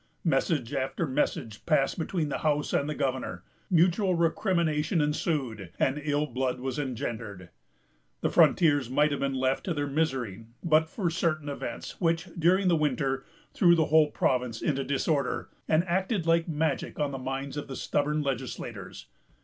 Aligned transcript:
Message 0.23 0.73
after 0.73 1.05
message 1.05 1.63
passed 1.67 1.99
between 1.99 2.29
the 2.29 2.39
House 2.39 2.73
and 2.73 2.89
the 2.89 2.95
governor; 2.95 3.43
mutual 3.69 4.15
recrimination 4.15 4.99
ensued, 4.99 5.69
and 5.77 6.01
ill 6.03 6.25
blood 6.25 6.59
was 6.59 6.79
engendered. 6.79 7.49
The 8.21 8.31
frontiers 8.31 8.89
might 8.89 9.11
have 9.11 9.19
been 9.19 9.35
left 9.35 9.63
to 9.65 9.75
their 9.75 9.85
misery 9.85 10.47
but 10.63 10.89
for 10.89 11.11
certain 11.11 11.49
events 11.49 12.01
which, 12.01 12.29
during 12.39 12.67
the 12.67 12.75
winter, 12.75 13.25
threw 13.53 13.75
the 13.75 13.85
whole 13.93 14.09
province 14.09 14.59
into 14.59 14.83
disorder, 14.83 15.49
and 15.67 15.83
acted 15.83 16.25
like 16.25 16.47
magic 16.47 16.97
on 16.99 17.11
the 17.11 17.19
minds 17.19 17.55
of 17.55 17.67
the 17.67 17.75
stubborn 17.75 18.23
legislators. 18.23 19.05